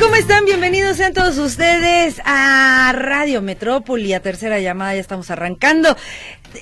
[0.00, 0.44] ¿Cómo están?
[0.44, 5.96] Bienvenidos sean todos ustedes a Radio Metrópoli, a tercera llamada, ya estamos arrancando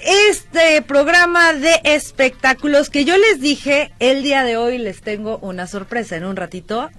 [0.04, 5.66] este programa de espectáculos que yo les dije el día de hoy les tengo una
[5.66, 6.90] sorpresa en un ratito.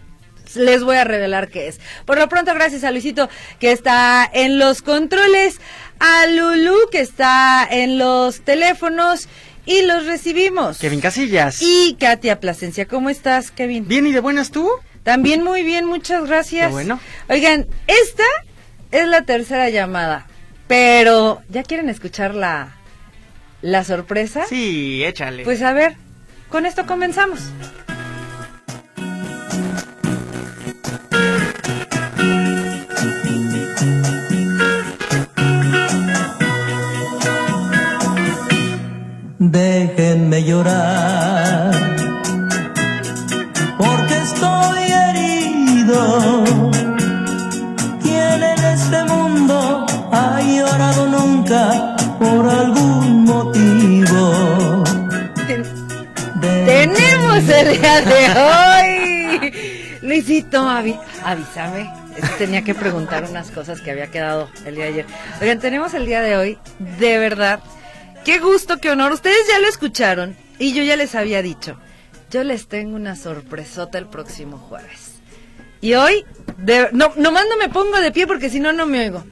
[0.56, 1.80] Les voy a revelar qué es.
[2.06, 3.30] Por lo pronto, gracias a Luisito
[3.60, 5.60] que está en los controles,
[6.00, 9.28] a Lulu que está en los teléfonos
[9.66, 10.80] y los recibimos.
[10.80, 11.62] Kevin Casillas.
[11.62, 12.88] Y Katia Plasencia.
[12.88, 13.88] ¿Cómo estás, Kevin?
[13.88, 14.70] Bien, ¿y de buenas tú?
[15.04, 16.72] También muy bien, muchas gracias.
[16.72, 17.00] bueno.
[17.30, 18.24] Oigan, esta
[18.92, 20.28] es la tercera llamada,
[20.68, 22.76] pero ¿ya quieren escuchar la,
[23.62, 24.46] la sorpresa?
[24.48, 25.44] Sí, échale.
[25.44, 25.96] Pues a ver,
[26.50, 27.40] con esto comenzamos.
[39.40, 41.74] Déjenme llorar,
[58.02, 59.98] día de hoy.
[60.02, 61.92] Luisito, avísame.
[62.38, 65.06] Tenía que preguntar unas cosas que había quedado el día de ayer.
[65.42, 66.58] Oigan, tenemos el día de hoy,
[67.00, 67.60] de verdad.
[68.24, 69.12] Qué gusto, qué honor.
[69.12, 71.78] Ustedes ya lo escucharon y yo ya les había dicho.
[72.30, 75.14] Yo les tengo una sorpresota el próximo jueves.
[75.82, 76.26] Y hoy,
[76.94, 79.24] no, nomás no me pongo de pie porque si no, no me oigo.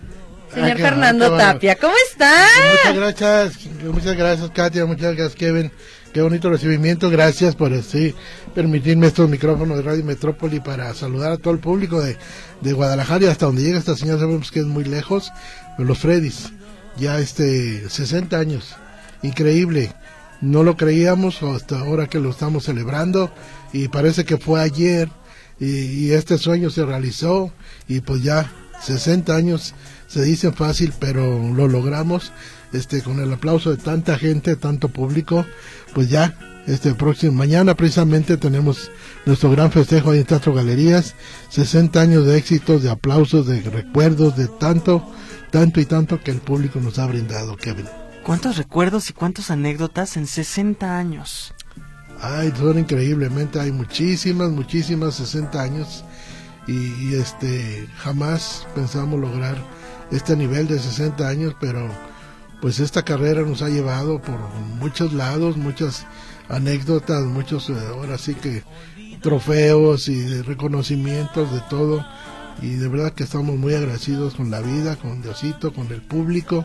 [0.53, 2.46] Señor Fernando Tapia, ¿cómo está?
[2.69, 5.72] Muchas gracias, muchas gracias Katia, muchas gracias Kevin.
[6.13, 8.13] Qué bonito recibimiento, gracias por así
[8.53, 12.17] permitirme estos micrófonos de Radio Metrópoli para saludar a todo el público de,
[12.59, 15.31] de Guadalajara y hasta donde llega esta señora sabemos que es muy lejos,
[15.77, 16.51] los Freddys,
[16.97, 18.75] ya este 60 años,
[19.22, 19.94] increíble,
[20.41, 23.31] no lo creíamos hasta ahora que lo estamos celebrando
[23.72, 25.07] y parece que fue ayer
[25.61, 27.53] y, este sueño se realizó
[27.88, 28.51] y pues ya
[28.81, 29.75] 60 años
[30.07, 32.33] se dice fácil, pero lo logramos
[32.74, 35.46] este con el aplauso de tanta gente, tanto público,
[35.94, 36.38] pues ya
[36.68, 38.92] este próximo mañana precisamente tenemos
[39.26, 41.16] nuestro gran festejo ahí en Teatro Galerías,
[41.50, 45.12] 60 años de éxitos, de aplausos, de recuerdos, de tanto,
[45.50, 47.88] tanto y tanto que el público nos ha brindado, Kevin.
[48.24, 51.53] ¿Cuántos recuerdos y cuántas anécdotas en 60 años?
[52.22, 56.06] Ay, son increíblemente, hay muchísimas, muchísimas, 60 años
[56.68, 59.58] y, este jamás pensamos lograr
[60.12, 61.90] este nivel de 60 años, pero
[62.61, 64.39] pues esta carrera nos ha llevado por
[64.79, 66.05] muchos lados, muchas
[66.47, 68.63] anécdotas, muchos, eh, ahora sí que
[69.22, 72.05] trofeos y reconocimientos de todo
[72.61, 76.63] y de verdad que estamos muy agradecidos con la vida, con Diosito, con el público,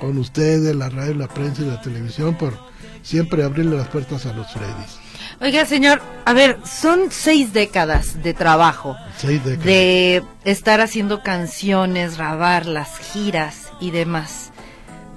[0.00, 2.54] con ustedes, la radio, la prensa y la televisión por
[3.02, 4.98] siempre abrirle las puertas a los Freddys.
[5.40, 8.96] Oiga, señor, a ver, son seis décadas de trabajo.
[9.16, 9.64] Seis décadas.
[9.64, 14.47] De estar haciendo canciones, grabar las giras y demás.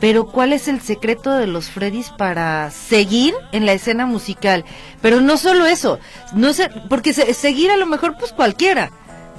[0.01, 4.65] Pero ¿cuál es el secreto de los Freddys para seguir en la escena musical?
[4.99, 5.99] Pero no solo eso,
[6.33, 8.91] no sé, porque seguir a lo mejor pues cualquiera,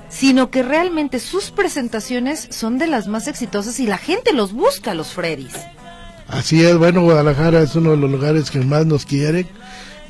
[0.08, 4.94] sino que realmente sus presentaciones son de las más exitosas y la gente los busca,
[4.94, 5.54] los Freddys.
[6.28, 9.48] Así es, bueno, Guadalajara es uno de los lugares que más nos quieren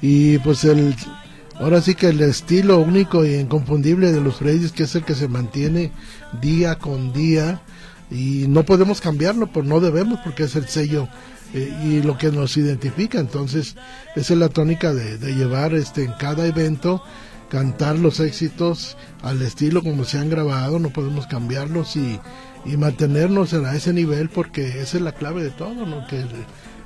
[0.03, 0.95] y pues el
[1.59, 5.15] ahora sí que el estilo único e inconfundible de los Freddys que es el que
[5.15, 5.93] se mantiene
[6.43, 7.63] día con día
[8.13, 11.09] y no podemos cambiarlo, pues no debemos porque es el sello
[11.55, 13.77] eh, y lo que nos identifica, entonces
[14.15, 17.03] esa es la tónica de, llevar este en cada evento
[17.49, 22.19] cantar los éxitos al estilo como se han grabado, no podemos cambiarlos y
[22.65, 26.07] y mantenernos a ese nivel porque esa es la clave de todo, ¿no?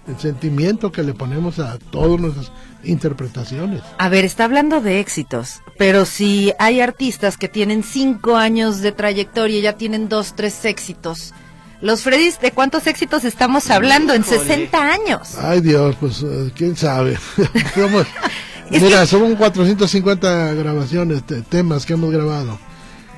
[0.06, 2.52] El, sentimiento que le ponemos a todas nuestras
[2.84, 3.82] interpretaciones.
[3.98, 8.92] A ver, está hablando de éxitos, pero si hay artistas que tienen cinco años de
[8.92, 11.34] trayectoria y ya tienen dos, tres éxitos.
[11.82, 15.36] Los Freddys, ¿de cuántos éxitos estamos hablando en 60 años?
[15.38, 17.18] Ay Dios, pues eh, quién sabe.
[18.70, 22.58] mira, son 450 grabaciones, temas que hemos grabado.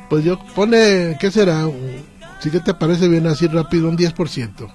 [0.08, 1.68] Pues yo pone, ¿qué será?
[2.40, 3.88] ¿Sí que te parece bien así rápido?
[3.88, 4.68] Un 10%.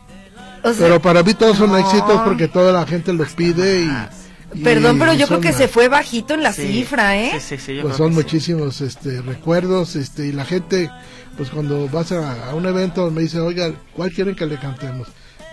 [0.63, 1.77] O sea, pero para mí todos son no.
[1.77, 4.59] éxitos porque toda la gente los pide y...
[4.59, 7.31] y Perdón, pero yo creo que la- se fue bajito en la Sí, cifra, ¿eh?
[7.39, 8.23] Sí, sí, sí, yo pues creo son que sí.
[8.23, 10.89] muchísimos este recuerdos este y la gente
[11.37, 15.07] pues cuando vas a, a un evento me dice oiga cuál quieren que le cantemos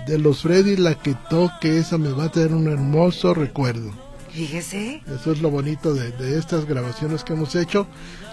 [0.06, 3.90] de los Freddy la que toque esa me va a tener un hermoso recuerdo
[4.32, 5.02] Fíjese.
[5.12, 7.86] eso es lo bonito de, de estas grabaciones que hemos hecho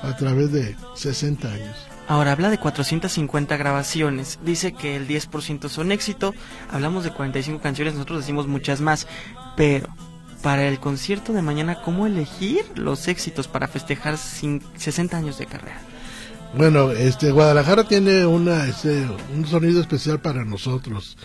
[0.03, 1.75] a través de 60 años
[2.07, 6.33] Ahora habla de 450 grabaciones, dice que el 10% son éxito,
[6.71, 9.07] hablamos de 45 canciones, nosotros decimos muchas más,
[9.57, 9.87] pero
[10.41, 15.47] para el concierto de mañana, ¿cómo elegir los éxitos para festejar cin- 60 años de
[15.47, 15.81] carrera?
[16.55, 19.05] Bueno, este Guadalajara tiene una este,
[19.35, 21.17] un sonido especial para nosotros.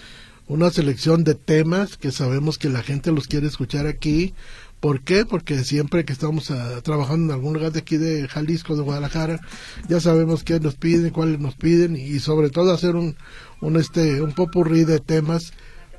[0.52, 4.34] Una selección de temas que sabemos que la gente los quiere escuchar aquí.
[4.81, 5.25] ¿Por qué?
[5.25, 9.40] Porque siempre que estamos ah, trabajando en algún lugar de aquí de Jalisco, de Guadalajara,
[9.88, 13.16] ya sabemos qué nos piden, cuáles nos piden y sobre todo hacer un,
[13.62, 15.54] un este un popurrí de temas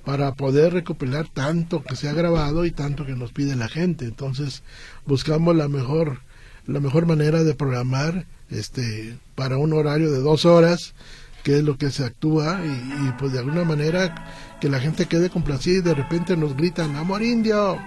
[0.05, 4.05] para poder recopilar tanto que se ha grabado y tanto que nos pide la gente.
[4.05, 4.61] Entonces,
[5.07, 6.19] buscamos la mejor
[6.67, 10.93] la mejor manera de programar este para un horario de dos horas
[11.43, 14.15] que es lo que se actúa y, pues de alguna manera
[14.59, 17.77] que la gente quede complacida y de repente nos gritan amor indio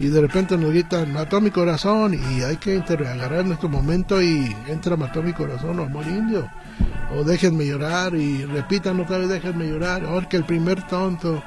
[0.00, 4.54] y de repente nos gritan mató mi corazón y hay que agarrar nuestro momento y
[4.66, 6.50] entra mató mi corazón o amor indio
[7.16, 11.42] o déjenme llorar y repitan otra vez déjenme llorar ahora que el primer tonto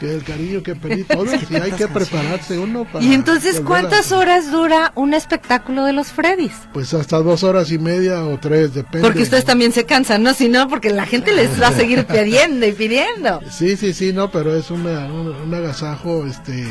[0.00, 3.62] que el cariño que pedí todos y hay que prepararse uno para Y entonces, a-
[3.64, 6.52] ¿cuántas horas dura un espectáculo de los Freddys?
[6.72, 9.06] pues hasta dos horas y media o tres, depende.
[9.06, 10.34] Porque ustedes también se cansan, ¿no?
[10.34, 13.40] Si no, porque la gente les va a seguir pidiendo y pidiendo.
[13.50, 16.64] Sí, sí, sí, no, pero es una, un, un agasajo, este,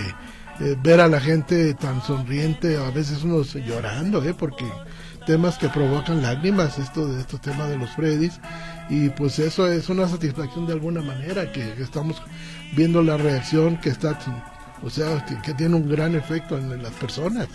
[0.60, 4.33] eh, ver a la gente tan sonriente, a veces uno se- llorando, ¿eh?
[4.38, 4.65] Porque
[5.25, 8.40] temas que provocan lágrimas, esto de estos temas de los Freddys,
[8.90, 12.22] y pues eso es una satisfacción de alguna manera, que, estamos
[12.75, 14.18] viendo la reacción que está,
[14.84, 17.48] o sea, que, que tiene un gran efecto en las personas.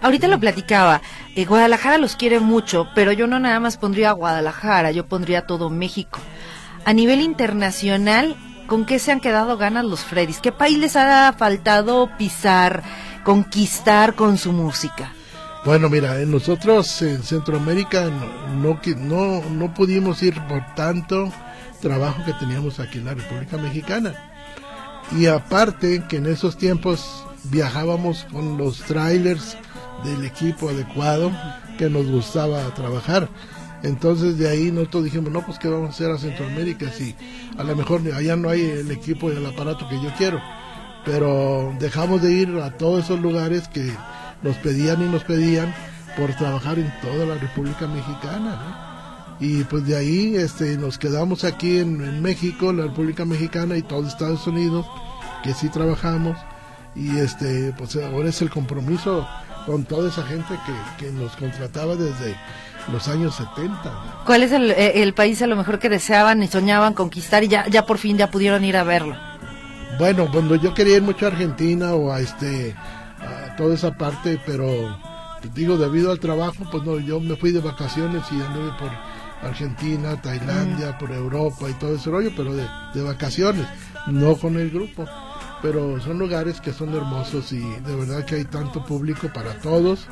[0.00, 1.00] Ahorita lo platicaba,
[1.34, 5.70] eh, Guadalajara los quiere mucho, pero yo no nada más pondría Guadalajara, yo pondría todo
[5.70, 6.20] México.
[6.84, 8.36] A nivel internacional,
[8.66, 10.40] ¿con qué se han quedado ganas los Freddys?
[10.40, 12.82] ¿Qué país les ha faltado pisar,
[13.24, 15.12] conquistar con su música?
[15.64, 21.32] Bueno, mira, en nosotros en Centroamérica no, no, no, pudimos ir por tanto
[21.80, 24.12] trabajo que teníamos aquí en la República Mexicana.
[25.16, 29.56] Y aparte que en esos tiempos viajábamos con los trailers
[30.02, 31.30] del equipo adecuado
[31.78, 33.28] que nos gustaba trabajar.
[33.84, 37.14] Entonces de ahí nosotros dijimos, no, pues qué vamos a hacer a Centroamérica si
[37.56, 40.40] a lo mejor allá no hay el equipo y el aparato que yo quiero.
[41.04, 43.92] Pero dejamos de ir a todos esos lugares que
[44.42, 45.74] nos pedían y nos pedían
[46.16, 48.56] por trabajar en toda la República Mexicana.
[48.56, 48.92] ¿no?
[49.40, 53.82] Y pues de ahí este, nos quedamos aquí en, en México, la República Mexicana y
[53.82, 54.86] todo Estados Unidos,
[55.42, 56.36] que sí trabajamos.
[56.94, 59.26] Y este, pues ahora es el compromiso
[59.66, 62.36] con toda esa gente que, que nos contrataba desde
[62.90, 63.70] los años 70.
[63.84, 64.24] ¿no?
[64.26, 67.48] ¿Cuál es el, eh, el país a lo mejor que deseaban y soñaban conquistar y
[67.48, 69.16] ya, ya por fin ya pudieron ir a verlo?
[69.98, 72.74] Bueno, cuando yo quería ir mucho a Argentina o a este
[73.56, 74.98] toda esa parte, pero
[75.40, 78.90] pues, digo debido al trabajo, pues no, yo me fui de vacaciones y anduve por
[79.42, 83.66] Argentina, Tailandia, por Europa y todo ese rollo, pero de, de vacaciones,
[84.06, 85.04] no con el grupo.
[85.60, 90.08] Pero son lugares que son hermosos y de verdad que hay tanto público para todos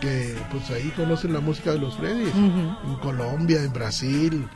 [0.00, 2.34] que pues ahí conocen la música de los Freddys.
[2.34, 4.46] En Colombia, en Brasil,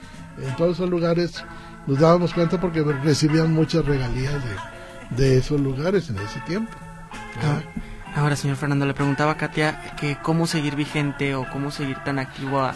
[0.40, 1.42] en todos esos lugares
[1.86, 6.72] nos dábamos cuenta porque recibían muchas regalías de, de esos lugares en ese tiempo.
[7.42, 7.60] Ah,
[8.18, 12.18] Ahora, señor Fernando, le preguntaba a Katia que cómo seguir vigente o cómo seguir tan
[12.18, 12.74] activo a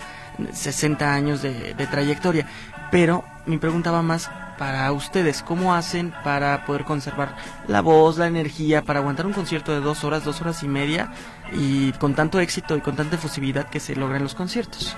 [0.52, 2.46] 60 años de, trayectoria.
[2.92, 5.42] Pero mi pregunta va más para ustedes.
[5.42, 7.34] ¿Cómo hacen para poder conservar
[7.66, 11.12] la voz, la energía, para aguantar un concierto de dos horas, dos horas y media
[11.52, 14.96] y con tanto éxito y con tanta efusividad que se logra en los conciertos?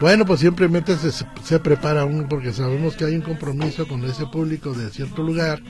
[0.00, 4.26] Bueno, pues simplemente se, se prepara uno porque sabemos que hay un compromiso con ese
[4.26, 5.62] público de cierto lugar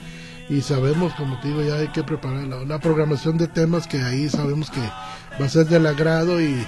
[0.48, 4.02] y sabemos, como te digo, ya hay que preparar la, la programación de temas que
[4.02, 4.80] ahí sabemos que
[5.40, 6.66] va a ser del agrado y,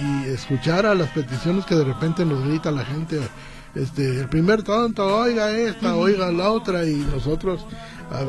[0.00, 3.20] y escuchar a las peticiones que de repente nos grita la gente.
[3.74, 7.66] Este, el primer tonto, oiga esta, oiga la otra, y nosotros,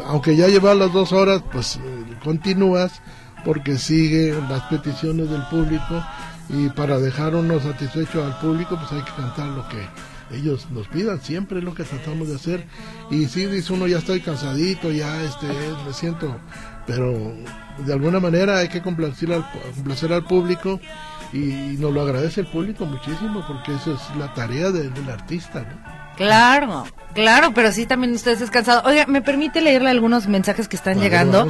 [0.08, 1.80] aunque ya lleva las dos horas, pues eh,
[2.24, 3.02] continúas
[3.44, 6.04] porque sigue las peticiones del público
[6.50, 9.86] y para dejar uno satisfecho al público, pues hay que cantar lo que
[10.36, 12.65] ellos nos pidan, siempre lo que tratamos de hacer.
[13.12, 15.48] Y si dice uno, ya estoy cansadito, ya este,
[15.86, 16.38] me siento,
[16.86, 17.34] pero
[17.86, 20.80] de alguna manera hay que complacer al, complacer al público
[21.34, 25.65] y nos lo agradece el público muchísimo porque eso es la tarea de- del artista.
[26.16, 28.82] Claro, claro, pero sí también ustedes descansado.
[28.86, 31.48] Oiga, ¿me permite leerle algunos mensajes que están ver, llegando?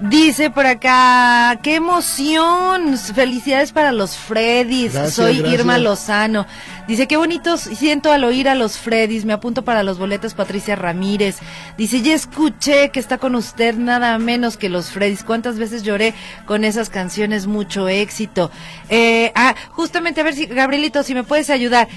[0.00, 5.60] Dice por acá, qué emoción, felicidades para los Freddys, soy gracias.
[5.60, 6.46] Irma Lozano.
[6.86, 10.76] Dice, qué bonito siento al oír a los Freddys, me apunto para los boletos Patricia
[10.76, 11.38] Ramírez.
[11.78, 15.24] Dice, ya escuché que está con usted nada menos que los Freddys.
[15.24, 16.12] ¿Cuántas veces lloré
[16.44, 17.46] con esas canciones?
[17.46, 18.50] Mucho éxito.
[18.90, 21.88] Eh, ah, justamente, a ver si, Gabrielito, si me puedes ayudar.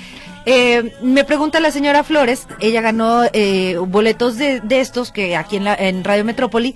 [0.49, 5.57] Eh, me pregunta la señora Flores, ella ganó eh, boletos de, de estos que aquí
[5.57, 6.73] en, la, en Radio Metrópoli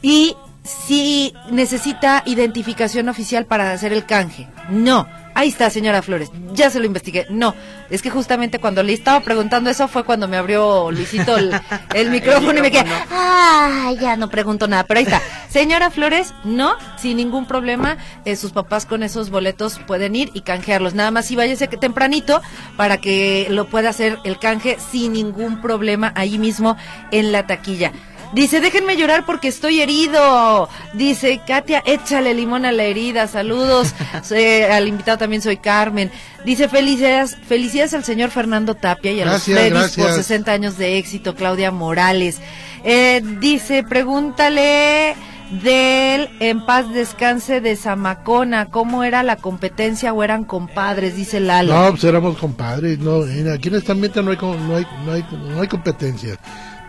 [0.00, 4.46] y si necesita identificación oficial para hacer el canje.
[4.68, 5.08] No.
[5.40, 6.30] Ahí está, señora Flores.
[6.52, 7.26] Ya se lo investigué.
[7.30, 7.54] No.
[7.88, 11.58] Es que justamente cuando le estaba preguntando eso fue cuando me abrió Luisito el,
[11.94, 12.84] el micrófono y me quedé.
[13.10, 14.84] Ah, ya no pregunto nada.
[14.84, 15.22] Pero ahí está.
[15.48, 17.96] Señora Flores, no, sin ningún problema.
[18.26, 20.92] eh, sus papás con esos boletos pueden ir y canjearlos.
[20.92, 22.42] Nada más si váyase que tempranito
[22.76, 26.76] para que lo pueda hacer el canje sin ningún problema ahí mismo
[27.12, 27.92] en la taquilla.
[28.32, 30.68] Dice, déjenme llorar porque estoy herido.
[30.94, 33.26] Dice, Katia, échale limón a la herida.
[33.26, 33.94] Saludos.
[34.32, 36.10] Eh, al invitado también soy Carmen.
[36.44, 40.26] Dice, felicidades, felicidades al señor Fernando Tapia y a Gracias, los Freddys por gracias.
[40.26, 41.34] 60 años de éxito.
[41.34, 42.38] Claudia Morales.
[42.84, 45.16] Eh, dice, pregúntale
[45.62, 48.66] del En paz descanse de Zamacona.
[48.66, 51.16] ¿Cómo era la competencia o eran compadres?
[51.16, 51.74] Dice Lalo.
[51.74, 52.98] No, pues éramos compadres.
[52.98, 53.22] No,
[53.52, 56.38] aquí en este ambiente no hay, no hay, no hay, no hay competencia.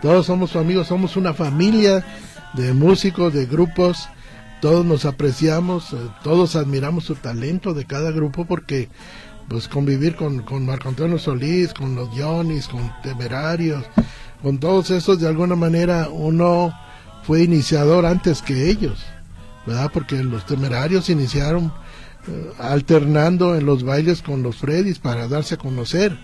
[0.02, 2.04] Todos somos amigos, somos una familia
[2.54, 4.08] de músicos, de grupos.
[4.60, 8.88] Todos nos apreciamos, eh, todos admiramos su talento de cada grupo porque
[9.48, 13.84] pues convivir con, con Marco Antonio Solís, con los Johnny's, con Temerarios,
[14.42, 16.72] con todos esos de alguna manera uno
[17.22, 19.04] fue iniciador antes que ellos,
[19.66, 19.88] ¿verdad?
[19.94, 21.72] Porque los Temerarios iniciaron
[22.26, 26.18] eh, alternando en los bailes con los Freddys para darse a conocer.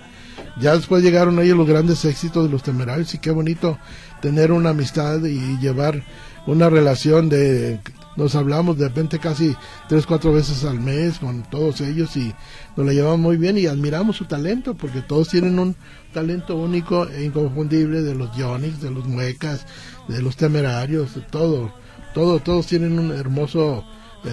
[0.61, 3.79] Ya después llegaron ellos los grandes éxitos de los temerarios y qué bonito
[4.21, 6.03] tener una amistad y llevar
[6.47, 7.81] una relación de
[8.17, 9.55] nos hablamos de repente casi
[9.88, 12.35] tres cuatro veces al mes con todos ellos y
[12.77, 15.77] nos la llevamos muy bien y admiramos su talento porque todos tienen un
[16.12, 19.67] talento único e inconfundible de los Yonix, de los Muecas,
[20.09, 21.73] de los temerarios, de todo,
[22.12, 23.85] todo, todos tienen un hermoso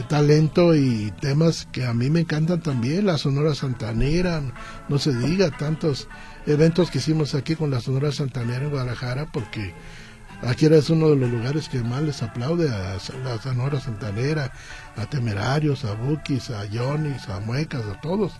[0.03, 4.41] talento y temas que a mí me encantan también, la Sonora Santanera,
[4.89, 6.07] no se diga, tantos
[6.45, 9.73] eventos que hicimos aquí con la Sonora Santanera en Guadalajara, porque
[10.41, 14.51] aquí es uno de los lugares que más les aplaude a la Sonora Santanera,
[14.95, 18.33] a Temerarios, a Bukis, a Yonis, a Muecas, a todos.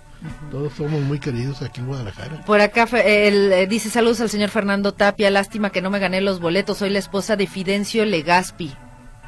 [0.50, 2.43] Todos somos muy queridos aquí en Guadalajara.
[2.45, 6.39] Por acá eh, dice saludos al señor Fernando Tapia, lástima que no me gané los
[6.39, 8.74] boletos, soy la esposa de Fidencio Legaspi.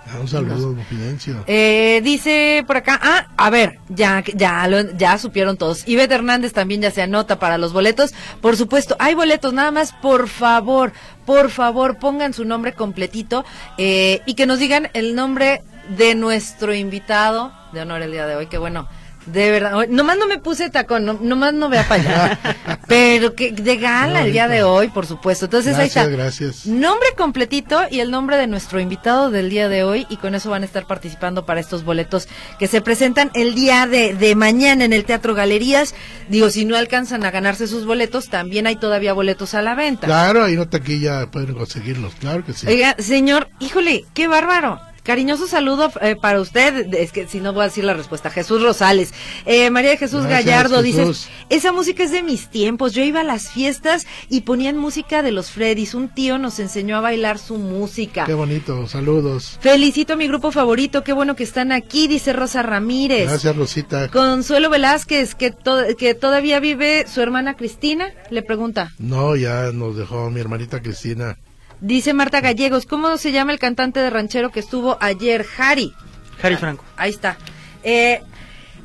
[0.10, 1.44] Ah, un saludo, don Fidencio.
[1.48, 5.88] Eh, dice por acá, ah, a ver, ya, ya, lo- ya supieron todos.
[5.88, 8.14] Ivette Hernández también ya se anota para los boletos.
[8.42, 10.94] Por supuesto, hay boletos, nada más, por favor,
[11.26, 13.44] por favor, pongan su nombre completito
[13.78, 18.36] eh, y que nos digan el nombre de nuestro invitado de honor el día de
[18.36, 18.88] hoy, que bueno.
[19.28, 22.40] De verdad, nomás no me puse tacón, no- nomás no vea para allá.
[22.88, 25.46] Pero que de gala el día de hoy, por supuesto.
[25.46, 26.16] Entonces ahí Gracias, está.
[26.18, 26.66] gracias.
[26.66, 30.50] Nombre completito y el nombre de nuestro invitado del día de hoy y con eso
[30.50, 34.86] van a estar participando para estos boletos que se presentan el día de, de mañana
[34.86, 35.94] en el Teatro Galerías.
[36.30, 40.08] Digo, si no alcanzan a ganarse sus boletos, también hay todavía boletos a la venta.
[40.08, 42.66] Claro, ahí no taquilla pueden conseguirlos, claro que sí.
[42.68, 44.80] Oiga, señor, híjole, qué bárbaro.
[45.08, 48.62] Cariñoso saludo eh, para usted, es que si no voy a decir la respuesta, Jesús
[48.62, 49.14] Rosales.
[49.46, 51.30] Eh, María de Jesús Gracias, Gallardo Jesús.
[51.30, 55.24] dice, esa música es de mis tiempos, yo iba a las fiestas y ponían música
[55.24, 58.26] de los Freddys, un tío nos enseñó a bailar su música.
[58.26, 59.58] Qué bonito, saludos.
[59.62, 63.30] Felicito a mi grupo favorito, qué bueno que están aquí, dice Rosa Ramírez.
[63.30, 64.10] Gracias, Rosita.
[64.10, 68.92] Consuelo Velázquez, que, to- que todavía vive su hermana Cristina, le pregunta.
[69.00, 71.38] No, ya nos dejó mi hermanita Cristina.
[71.82, 75.46] Dice Marta Gallegos, ¿cómo se llama el cantante de ranchero que estuvo ayer?
[75.58, 75.94] Harry.
[76.42, 76.84] Harry Franco.
[76.96, 77.38] Ahí está.
[77.84, 78.22] Eh,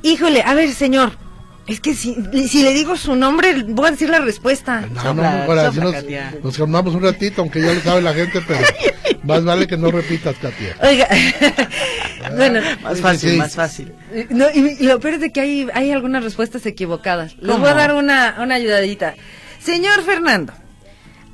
[0.02, 1.12] híjole, a ver, señor.
[1.66, 2.16] Es que si,
[2.48, 4.80] si le digo su nombre, voy a decir la respuesta.
[4.80, 5.70] No, no, sopla,
[6.42, 8.60] nos, calmamos un ratito, aunque ya lo sabe la gente, pero
[9.22, 10.76] más vale que no repitas, Katia.
[10.82, 11.06] Oiga,
[12.36, 13.36] bueno, Más fácil, sí.
[13.36, 13.92] más fácil.
[14.30, 17.36] no, y lo peor es de que hay, hay algunas respuestas equivocadas.
[17.36, 17.60] Les ¿Cómo?
[17.60, 19.14] voy a dar una, una ayudadita.
[19.60, 20.52] Señor Fernando,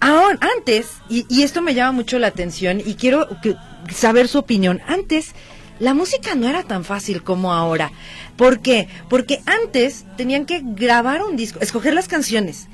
[0.01, 3.57] ahora, antes, y, y esto me llama mucho la atención y quiero que-
[3.95, 5.33] saber su opinión, antes
[5.81, 7.93] la música no era tan fácil como ahora.
[8.37, 8.89] ¿Por qué?
[9.09, 12.69] Porque antes tenían que grabar un disco, escoger las canciones,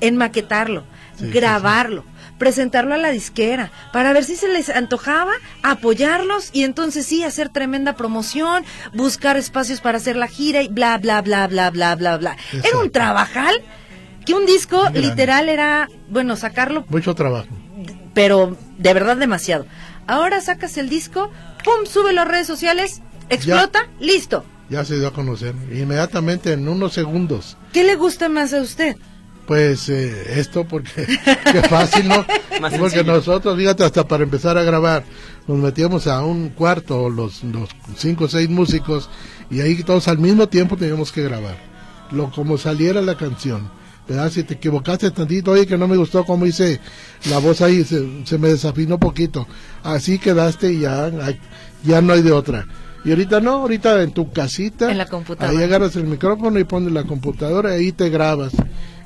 [0.00, 0.84] enmaquetarlo,
[1.18, 2.04] Sí, sí, grabarlo,
[2.38, 7.50] presentarlo a la disquera, para ver si se les antojaba, apoyarlos y entonces sí hacer
[7.50, 8.64] tremenda promoción,
[8.94, 12.36] buscar espacios para hacer la gira y bla, bla, bla, bla, bla, bla, bla.
[12.52, 13.54] Era un trabajal
[14.30, 17.48] Que un disco literal era, bueno, sacarlo, Mucho trabajo.
[18.14, 19.66] pero de verdad demasiado.
[20.06, 21.30] Ahora sacas el disco,
[21.64, 24.44] pum, sube las redes sociales, explota, listo.
[24.68, 25.54] Ya se dio a conocer.
[25.72, 27.56] Inmediatamente, en unos segundos.
[27.72, 28.96] ¿Qué le gusta más a usted?
[29.46, 31.06] Pues eh, esto porque
[31.52, 32.24] qué fácil, ¿no?
[32.60, 33.04] Más porque sencillo.
[33.14, 35.02] nosotros, fíjate, hasta para empezar a grabar,
[35.48, 39.10] nos metíamos a un cuarto, los, los cinco o seis músicos,
[39.50, 41.56] y ahí todos al mismo tiempo teníamos que grabar.
[42.12, 43.68] Lo como saliera la canción.
[44.10, 44.28] ¿Verdad?
[44.30, 46.80] Si te equivocaste tantito, oye, que no me gustó como hice
[47.30, 49.46] la voz ahí, se, se me desafinó poquito.
[49.84, 51.12] Así quedaste y ya,
[51.84, 52.66] ya no hay de otra.
[53.04, 54.90] Y ahorita no, ahorita en tu casita.
[54.90, 55.56] En la computadora.
[55.56, 58.52] Ahí agarras el micrófono y pones la computadora y ahí te grabas.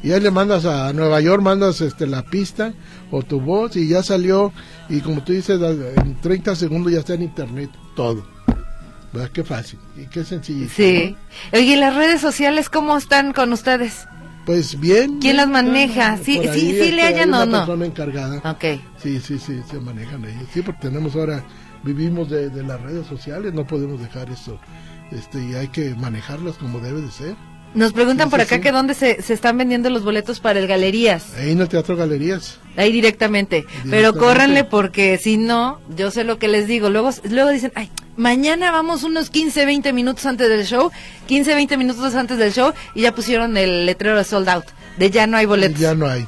[0.02, 2.72] Y ahí le mandas a Nueva York, mandas este la pista
[3.10, 4.54] o tu voz y ya salió.
[4.88, 8.26] Y como tú dices, en 30 segundos ya está en internet todo.
[9.12, 9.30] ¿Verdad?
[9.34, 10.66] Qué fácil y qué sencillo.
[10.74, 11.14] Sí.
[11.52, 14.06] Oye, ¿y las redes sociales cómo están con ustedes?
[14.44, 15.18] Pues bien.
[15.20, 16.18] ¿Quién las maneja?
[16.18, 17.58] Sí, ahí, sí, sí este, le hay hallan o no.
[17.58, 18.50] persona encargada.
[18.50, 18.64] Ok.
[18.98, 20.48] Sí, sí, sí, se manejan ellos.
[20.52, 21.42] Sí, porque tenemos ahora,
[21.82, 24.58] vivimos de, de las redes sociales, no podemos dejar eso.
[25.10, 27.36] Este, y hay que manejarlas como debe de ser.
[27.74, 28.60] Nos preguntan Sí, por acá sí.
[28.60, 31.34] que dónde se, se están vendiendo los boletos para el Galerías.
[31.36, 32.58] Ahí en el Teatro Galerías.
[32.76, 33.64] Ahí directamente.
[33.68, 34.18] Pero Directamente.
[34.20, 36.88] córranle porque si no, yo sé lo que les digo.
[36.90, 40.90] Luego, luego dicen, ay, mañana vamos unos 15, 20 minutos antes del show.
[41.26, 44.64] 15, 20 minutos antes del show y ya pusieron el letrero de sold out.
[44.98, 45.80] De ya no hay boletos.
[45.80, 46.26] Ya no hay.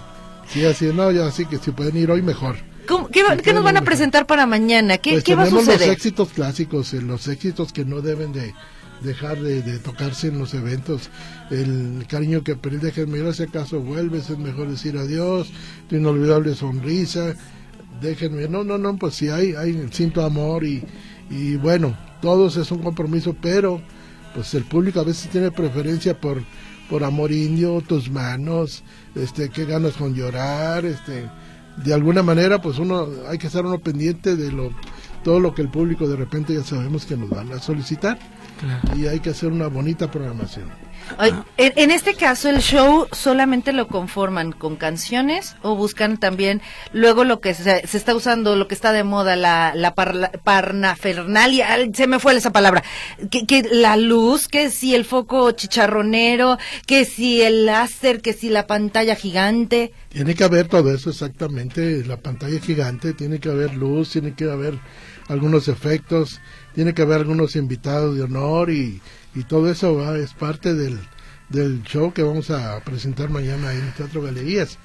[0.53, 2.57] Sí, así, no, ya así que si pueden ir hoy mejor.
[2.89, 4.99] ¿Cómo- ¿Qué, qué nos van a presentar para mañana?
[4.99, 5.93] ¿Qué, Pues qué va a tenemos los suceder?
[5.93, 8.55] éxitos clásicos, eh, los éxitos que no deben de
[9.03, 11.11] dejar de, tocarse en los eventos.
[11.51, 15.51] El cariño que perdí, déjenme ir, si acaso vuelves, es mejor decir adiós,
[15.89, 17.35] tu inolvidable sonrisa,
[18.01, 18.49] déjenme.
[18.49, 20.85] No, no, no, pues sí hay, hay siento amor y,
[21.31, 23.81] y bueno, todos es un compromiso, pero
[24.35, 26.43] pues el público a veces tiene preferencia por
[26.89, 28.85] por amor indio, tus manos,
[29.15, 31.29] este, qué ganas con llorar, este,
[31.85, 34.71] de alguna manera, pues uno hay que estar uno pendiente de lo
[35.25, 38.17] todo lo que el público de repente ya sabemos que nos van a solicitar
[38.61, 38.97] Claro.
[38.99, 40.71] y hay que hacer una bonita programación.
[41.19, 46.61] Ay, En, en este caso, el show solamente lo conforman con canciones o buscan también
[46.93, 50.33] luego lo que se, se está usando, lo que está de moda, la, la parla-
[50.43, 52.83] parnafernalia, se me fue esa palabra,
[53.31, 58.49] que, que la luz, que si el foco chicharronero, que si el láser, que si
[58.49, 59.93] la pantalla gigante.
[60.09, 64.51] Tiene que haber todo eso exactamente, la pantalla gigante, tiene que haber luz, tiene que
[64.51, 64.79] haber
[65.29, 66.41] algunos efectos,
[66.77, 69.03] tiene que haber algunos invitados de honor y,
[69.35, 70.97] y todo eso es parte del,
[71.49, 74.79] del show que vamos a presentar mañana en el Teatro Galerías.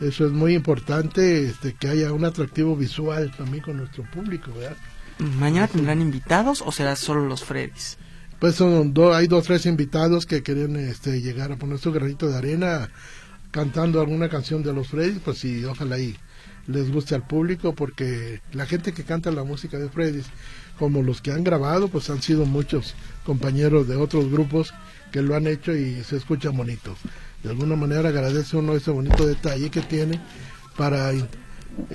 [0.00, 4.76] Eso es muy importante, este, que haya un atractivo visual también con nuestro público, ¿verdad?
[5.18, 7.98] ¿Mañana tendrán invitados o será solo los Freddys?
[8.38, 12.28] Pues son do- hay dos tres invitados que quieren este, llegar a poner su granito
[12.28, 12.88] de arena
[13.50, 16.16] cantando alguna canción de los Freddys, pues sí, ojalá y
[16.66, 20.26] les guste al público porque la gente que canta la música de Freddys,
[20.78, 24.72] como los que han grabado, pues han sido muchos compañeros de otros grupos
[25.12, 26.94] que lo han hecho y se escucha bonito.
[27.42, 30.20] De alguna manera agradece uno ese bonito detalle que tiene
[30.76, 31.12] para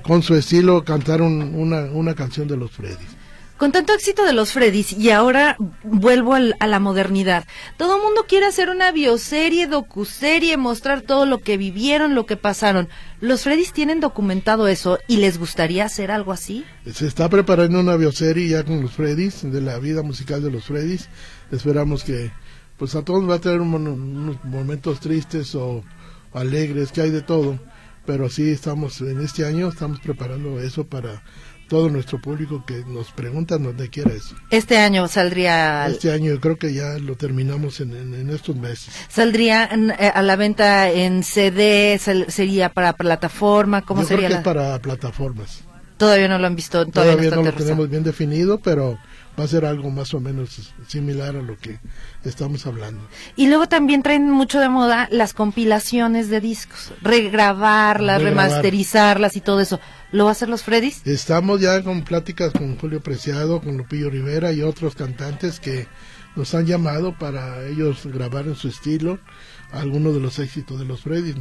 [0.03, 3.15] con su estilo cantar un- una, una canción de los Freddys.
[3.57, 7.45] Con tanto éxito de los Freddys y ahora vuelvo al- a la modernidad.
[7.77, 12.37] Todo el mundo quiere hacer una bioserie, docuserie, mostrar todo lo que vivieron, lo que
[12.37, 12.87] pasaron.
[13.19, 16.65] ¿Los Freddys tienen documentado eso y les gustaría hacer algo así?
[16.91, 20.65] Se está preparando una bioserie ya con los Freddys, de la vida musical de los
[20.65, 21.09] Freddys.
[21.51, 22.31] Esperamos que,
[22.77, 25.83] pues a todos va a tener un unos momentos tristes o
[26.31, 27.57] alegres, que hay de todo.
[28.05, 31.23] Pero sí estamos, en este año estamos preparando eso para
[31.67, 34.35] todo nuestro público que nos preguntan dónde quiera eso.
[34.49, 38.55] Este año saldría al- Este año creo que ya lo terminamos en, en- en estos
[38.55, 38.93] meses.
[39.09, 41.99] saldría eh, a la venta en CD,
[42.29, 44.27] sería para plataforma, ¿cómo yo sería?
[44.27, 45.63] creo que la- es para plataformas.
[45.97, 48.99] Todavía no lo han visto, todavía, Todavía no lo tenemos bien definido, pero
[49.39, 51.79] va a ser algo más o menos similar a lo que
[52.23, 53.01] estamos hablando.
[53.35, 58.49] Y luego también traen mucho de moda las compilaciones de discos, regrabarlas, Regrabar.
[58.49, 59.79] remasterizarlas y todo eso.
[60.11, 61.05] ¿Lo va a hacer los Freddys?
[61.05, 65.87] Estamos ya con pláticas con Julio Preciado, con Lupillo Rivera y otros cantantes que
[66.35, 69.19] nos han llamado para ellos grabar en su estilo
[69.71, 71.33] algunos de los éxitos de los Freddy,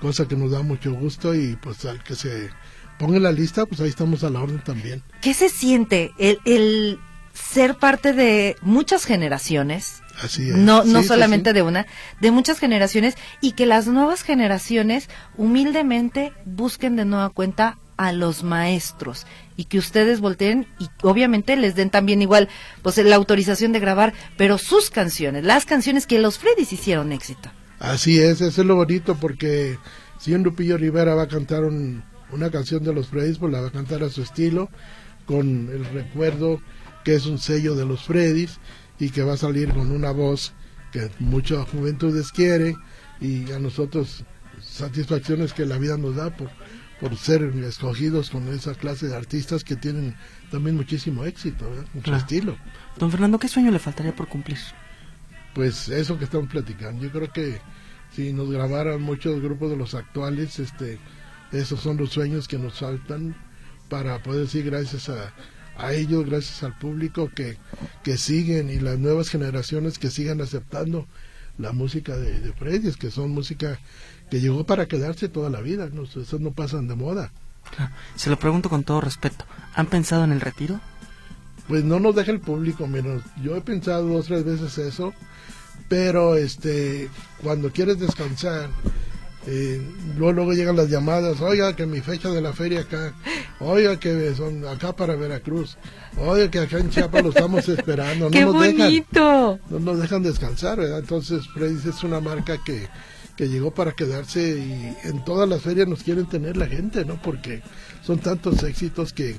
[0.00, 2.50] cosa que nos da mucho gusto y pues al que se
[2.98, 5.02] ponga en la lista, pues ahí estamos a la orden también.
[5.20, 6.98] ¿Qué se siente el, el
[7.32, 10.02] ser parte de muchas generaciones?
[10.22, 10.56] Así es.
[10.56, 11.54] No, no sí, solamente sí.
[11.54, 11.86] de una,
[12.20, 18.44] de muchas generaciones y que las nuevas generaciones humildemente busquen de nueva cuenta a los
[18.44, 22.48] maestros y que ustedes volteen y obviamente les den también igual
[22.82, 27.50] pues la autorización de grabar, pero sus canciones, las canciones que los Freddys hicieron éxito.
[27.80, 29.78] Así es, eso es lo bonito porque
[30.20, 33.60] si un Lupillo Rivera va a cantar un- una canción de los Freddys, pues la
[33.60, 34.68] va a cantar a su estilo,
[35.26, 36.60] con el recuerdo
[37.04, 38.58] que es un sello de los Freddys
[38.98, 40.52] y que va a salir con una voz
[40.92, 42.76] que muchas juventudes quieren
[43.20, 44.24] y a nosotros
[44.62, 46.50] satisfacciones que la vida nos da por,
[47.00, 50.16] por ser escogidos con esa clase de artistas que tienen
[50.50, 51.86] también muchísimo éxito, ¿verdad?
[52.02, 52.18] Claro.
[52.18, 52.56] estilo.
[52.98, 54.58] Don Fernando, ¿qué sueño le faltaría por cumplir?
[55.54, 57.60] Pues eso que estamos platicando, yo creo que
[58.14, 60.98] si nos grabaran muchos grupos de los actuales, este,
[61.52, 63.36] esos son los sueños que nos faltan
[63.88, 65.32] para poder decir gracias a,
[65.76, 67.56] a ellos, gracias al público que,
[68.02, 71.06] que siguen y las nuevas generaciones que sigan aceptando
[71.56, 73.78] la música de, de Freddy, que son música
[74.30, 76.04] que llegó para quedarse toda la vida, ¿no?
[76.04, 77.32] esos no pasan de moda.
[77.74, 77.92] Claro.
[78.14, 79.44] Se lo pregunto con todo respeto.
[79.74, 80.80] ¿Han pensado en el retiro?
[81.68, 85.12] pues no nos deja el público menos yo he pensado dos tres veces eso
[85.88, 87.08] pero este
[87.42, 88.70] cuando quieres descansar
[89.50, 89.80] eh,
[90.18, 93.14] luego, luego llegan las llamadas oiga que mi fecha de la feria acá
[93.60, 95.78] oiga que son acá para Veracruz
[96.18, 99.06] oiga que acá en Chiapas lo estamos esperando no ¡Qué nos dejan
[99.70, 100.98] no nos dejan descansar, ¿verdad?
[100.98, 102.88] Entonces Freddy es una marca que,
[103.36, 107.20] que llegó para quedarse y en todas las ferias nos quieren tener la gente, ¿no?
[107.22, 107.62] Porque
[108.02, 109.38] son tantos éxitos que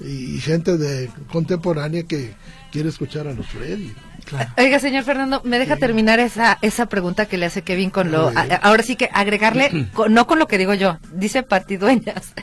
[0.00, 2.34] y gente de contemporánea que
[2.70, 3.92] quiere escuchar a los Freddy.
[4.28, 4.50] Claro.
[4.58, 8.28] Oiga, señor Fernando, ¿me deja terminar esa esa pregunta que le hace Kevin con lo...
[8.28, 12.34] A- ahora sí que agregarle, con- no con lo que digo yo, dice Pati Dueñas.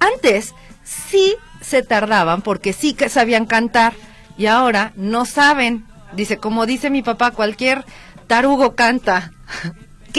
[0.00, 0.54] Antes
[0.84, 3.94] sí se tardaban porque sí que sabían cantar
[4.36, 5.84] y ahora no saben.
[6.12, 7.84] Dice, como dice mi papá, cualquier
[8.28, 9.32] tarugo canta.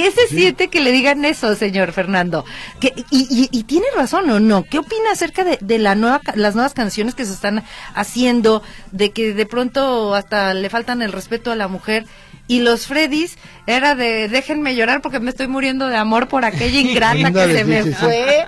[0.02, 2.46] ¿Qué se siente que le digan eso, señor Fernando?
[2.80, 4.64] Que, y, y- y tiene razón o no.
[4.64, 7.64] ¿Qué opina acerca de, de la nueva, las nuevas canciones que se están
[7.96, 8.64] haciendo?
[8.92, 12.06] De que de pronto hasta le faltan el respeto a la mujer.
[12.48, 16.80] Y los Freddys era de déjenme llorar porque me estoy muriendo de amor por aquella
[16.80, 17.96] ingrata que se me sí, sí.
[17.96, 18.46] fue.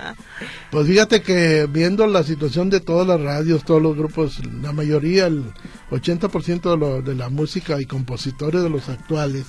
[0.72, 5.28] Pues fíjate que viendo la situación de todas las radios, todos los grupos, la mayoría,
[5.28, 5.44] el
[5.92, 9.46] 80% de, lo- de la música y compositores de los actuales,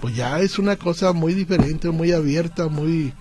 [0.00, 3.12] pues ya es una cosa muy diferente, muy abierta, muy,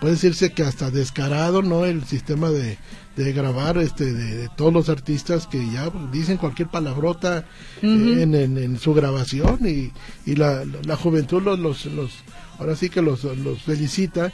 [0.00, 1.84] puede decirse que hasta descarado, ¿no?
[1.84, 2.78] El sistema de,
[3.16, 7.44] de grabar este de, de todos los artistas que ya dicen cualquier palabrota
[7.82, 9.92] eh, en, en- en su grabación y,
[10.28, 12.10] y la, la juventud los, los, los
[12.58, 14.32] ahora sí que los, los felicita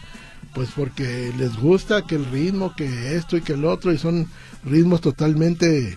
[0.54, 4.26] pues porque les gusta que el ritmo, que esto y que el otro, y son
[4.64, 5.96] ritmos totalmente,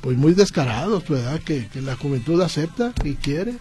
[0.00, 1.40] pues muy descarados, ¿verdad?
[1.44, 3.58] Que, que la juventud acepta y quiere.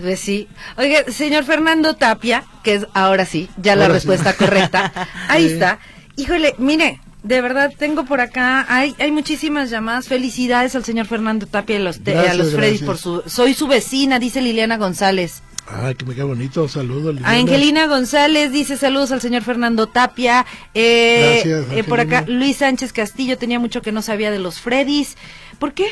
[0.00, 0.48] Pues sí.
[0.76, 3.92] Oiga, señor Fernando Tapia, que es ahora sí, ya la sí.
[3.92, 4.92] respuesta correcta.
[5.28, 5.52] Ahí Sí.
[5.54, 5.78] está.
[6.16, 10.08] Híjole, mire, de verdad tengo por acá, hay, hay muchísimas llamadas.
[10.08, 13.22] Felicidades al señor Fernando Tapia y a los, te- Gracias, a los Freddys por su...
[13.26, 15.42] Soy su vecina, dice Liliana González.
[15.66, 17.14] Ay, que me queda bonito, saludos.
[17.14, 17.36] Liliana.
[17.38, 20.44] Angelina González dice saludos al señor Fernando Tapia.
[20.74, 22.24] Eh, Gracias, eh, por acá.
[22.28, 25.16] Luis Sánchez Castillo tenía mucho que no sabía de los Freddys.
[25.58, 25.86] ¿Por qué?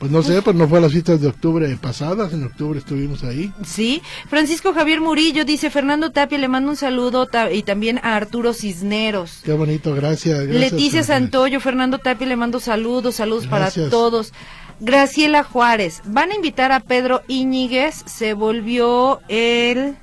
[0.00, 3.22] Pues no sé, pues no fue a las fiestas de octubre pasadas, en octubre estuvimos
[3.22, 3.52] ahí.
[3.66, 8.16] Sí, Francisco Javier Murillo dice Fernando Tapia le mando un saludo ta- y también a
[8.16, 9.40] Arturo Cisneros.
[9.44, 10.40] Qué bonito, gracias.
[10.46, 11.02] gracias Leticia.
[11.02, 14.32] Santoyo, Fernando Tapia le mando saludos, saludos para todos.
[14.80, 19.96] Graciela Juárez, van a invitar a Pedro Íñiguez, se volvió el...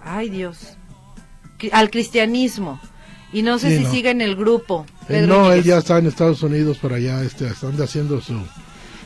[0.00, 0.76] Ay Dios,
[1.72, 2.80] al cristianismo.
[3.32, 3.90] Y no sé Sí, si no.
[3.92, 4.86] sigue en el grupo.
[5.08, 8.40] Eh, no, él ya está en Estados Unidos por allá, este, están haciendo su,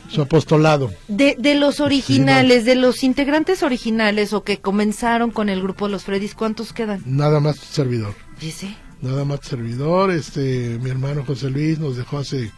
[0.09, 0.91] su apostolado.
[1.07, 6.03] De, de los originales, de los integrantes originales o que comenzaron con el grupo Los
[6.03, 7.01] Freddys, ¿cuántos quedan?
[7.05, 8.13] Nada más servidor.
[8.39, 8.75] Dice.
[9.01, 10.11] nada más servidor.
[10.11, 12.51] Este, mi hermano José Luis nos dejó hace,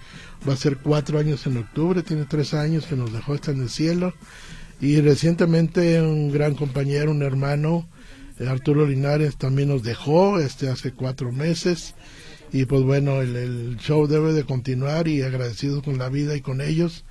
[0.47, 3.62] va a ser cuatro años en octubre, tiene tres años que nos dejó, está en
[3.62, 4.13] el cielo.
[4.79, 7.88] Y recientemente un gran compañero, un hermano,
[8.39, 11.95] eh, Arturo Linares, también nos dejó, este, hace cuatro meses.
[12.53, 16.41] Y pues bueno, el, el show debe de continuar y agradecidos con la vida y
[16.41, 17.03] con ellos,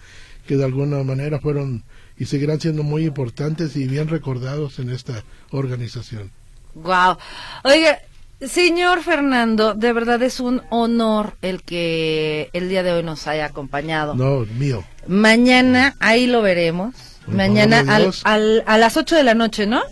[0.46, 1.84] que de alguna manera fueron
[2.18, 6.30] y seguirán siendo muy importantes y bien recordados en esta organización.
[6.74, 7.16] Wow.
[7.64, 7.98] Oiga,
[8.40, 13.46] señor Fernando, de verdad es un honor el que el día de hoy nos haya
[13.46, 14.14] acompañado.
[14.14, 14.84] No, mío.
[15.06, 16.94] Mañana ahí lo veremos.
[17.24, 17.84] Por Mañana
[18.24, 19.82] al, a las 8 de la noche, ¿no?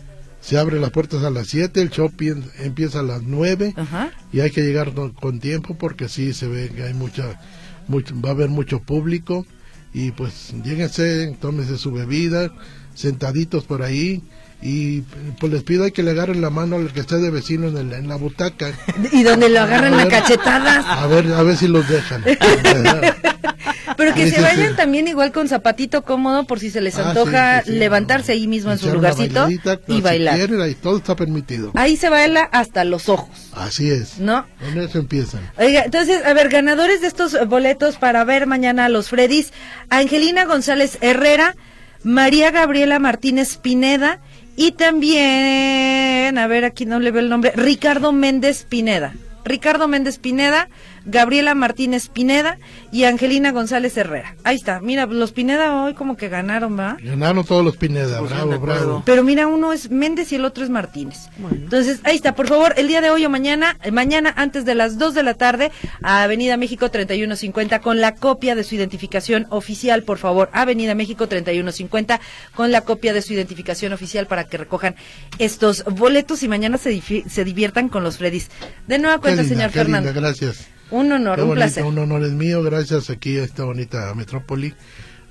[0.40, 2.12] Se abre las puertas a las 7, el show
[2.58, 4.10] empieza a las 9 Ajá.
[4.30, 7.40] y hay que llegar con tiempo porque sí se ve que hay mucha,
[7.88, 9.46] mucho, va a haber mucho público
[9.94, 12.50] y pues lléguense, tómense su bebida,
[12.94, 14.22] sentaditos por ahí
[14.60, 15.02] y
[15.40, 17.92] pues les pido que le agarren la mano al que esté de vecino en, el-
[17.92, 18.72] en la butaca
[19.12, 20.08] Y donde lo agarran A a ver.
[20.08, 20.84] cachetadas.
[20.86, 22.24] a ver a ver si los dejan.
[23.96, 27.60] Pero que se vayan también igual con zapatito cómodo por si se les Ah, antoja
[27.60, 27.78] sí, sí, sí.
[27.78, 29.48] levantarse ahí mismo en su Echar lugarcito
[29.88, 30.38] y bailar.
[30.62, 31.72] ahí todo está permitido.
[31.74, 34.18] Ahí se baila hasta los ojos, Así es.
[34.18, 34.46] ¿no?
[34.60, 35.40] Con eso empiezan.
[35.58, 39.52] Oiga, entonces, a ver, ganadores de estos boletos para ver mañana a los Freddys,
[39.90, 41.56] Angelina González Herrera,
[42.02, 44.20] María Gabriela Martínez Pineda
[44.56, 49.14] y también, a ver, aquí no le veo el nombre, Ricardo Méndez Pineda.
[49.44, 50.68] Ricardo Méndez Pineda,
[51.06, 52.58] Gabriela Martínez Pineda
[52.92, 54.36] y Angelina González Herrera.
[54.44, 56.96] Ahí está, mira, los Pineda hoy como que ganaron, ¿va?
[57.02, 58.18] Ganaron todos los Pineda.
[58.20, 59.02] Pues, bravo, bravo.
[59.04, 61.18] Pero mira, uno es Méndez y el otro es Martínez.
[61.38, 61.56] Bueno.
[61.56, 64.74] Entonces, ahí está, por favor, el día de hoy o mañana, eh, mañana antes de
[64.74, 65.70] las 2 de la tarde,
[66.02, 70.48] a Avenida México 3150 con la copia de su identificación oficial, por favor.
[70.52, 72.20] Avenida México 3150
[72.54, 74.94] con la copia de su identificación oficial para que recojan
[75.38, 78.50] estos boletos y mañana se, difi- se diviertan con los Freddys.
[78.86, 80.20] De nueva cuenta, linda, señor linda, Fernando.
[80.20, 80.68] gracias.
[80.90, 81.84] Un honor, Qué un bonito, placer.
[81.84, 84.74] un honor es mío, gracias aquí a esta bonita metrópoli,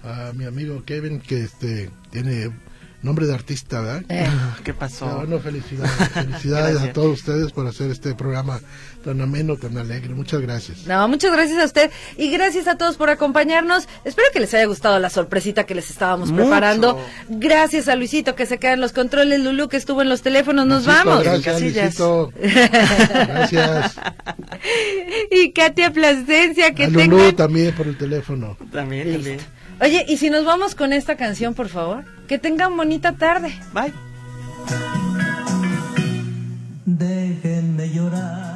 [0.03, 2.51] a mi amigo Kevin que este tiene
[3.03, 4.03] nombre de artista, ¿verdad?
[4.09, 4.27] Eh,
[4.63, 5.05] ¿Qué Pero pasó?
[5.17, 8.59] bueno, felicidades, felicidades a todos ustedes por hacer este programa
[9.03, 10.13] tan ameno, tan alegre.
[10.13, 10.87] Muchas gracias.
[10.87, 13.87] No, muchas gracias a usted y gracias a todos por acompañarnos.
[14.05, 16.43] Espero que les haya gustado la sorpresita que les estábamos Mucho.
[16.43, 16.97] preparando.
[17.27, 20.65] Gracias a Luisito que se queda en los controles, Lulú que estuvo en los teléfonos.
[20.65, 21.23] Nos Luisito, vamos.
[21.23, 21.61] Gracias.
[21.61, 22.33] Luisito.
[22.39, 23.95] Gracias.
[25.31, 27.35] y Katia Plasencia que a Lulú tengan...
[27.35, 28.57] también por el teléfono.
[28.71, 29.39] También, también.
[29.81, 33.53] Oye, y si nos vamos con esta canción, por favor, que tengan bonita tarde.
[33.73, 33.93] Bye.
[36.85, 38.52] Déjenme llorar.